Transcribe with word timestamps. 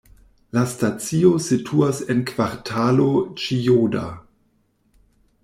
La 0.57 0.61
stacio 0.69 1.33
situas 1.47 1.99
en 2.15 2.23
Kvartalo 2.31 3.07
Ĉijoda. 3.43 4.09